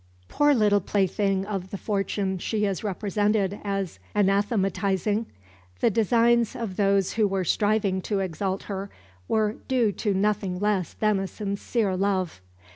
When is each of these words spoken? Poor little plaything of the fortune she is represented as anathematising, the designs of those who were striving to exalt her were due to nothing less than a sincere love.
Poor 0.27 0.55
little 0.55 0.81
plaything 0.81 1.45
of 1.45 1.69
the 1.69 1.77
fortune 1.77 2.39
she 2.39 2.65
is 2.65 2.83
represented 2.83 3.59
as 3.63 3.99
anathematising, 4.15 5.27
the 5.79 5.91
designs 5.91 6.55
of 6.55 6.75
those 6.75 7.13
who 7.13 7.27
were 7.27 7.43
striving 7.43 8.01
to 8.01 8.19
exalt 8.19 8.63
her 8.63 8.89
were 9.27 9.57
due 9.67 9.91
to 9.91 10.15
nothing 10.15 10.59
less 10.59 10.93
than 10.95 11.19
a 11.19 11.27
sincere 11.27 11.95
love. 11.95 12.41